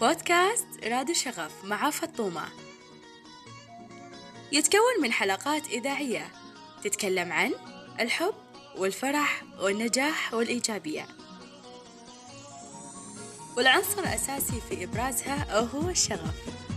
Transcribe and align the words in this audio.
بودكاست 0.00 0.66
راديو 0.84 1.14
شغف 1.14 1.64
مع 1.64 1.90
فطومة 1.90 2.42
يتكون 4.52 5.02
من 5.02 5.12
حلقات 5.12 5.68
إذاعية 5.68 6.30
تتكلم 6.84 7.32
عن 7.32 7.52
الحب 8.00 8.34
والفرح 8.76 9.44
والنجاح 9.60 10.34
والإيجابية. 10.34 11.06
والعنصر 13.56 13.98
الأساسي 13.98 14.60
في 14.68 14.84
إبرازها 14.84 15.60
هو 15.60 15.88
الشغف. 15.88 16.67